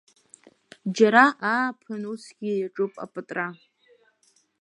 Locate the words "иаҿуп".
2.59-2.93